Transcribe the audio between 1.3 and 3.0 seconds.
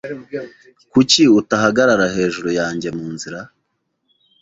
utahagarara hejuru yanjye